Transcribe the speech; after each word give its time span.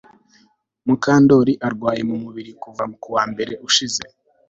Mukandoli 0.85 1.53
arwaye 1.67 2.01
mu 2.09 2.15
buriri 2.23 2.53
kuva 2.63 2.83
kuwa 3.01 3.23
mbere 3.31 3.53
ushize 3.67 4.03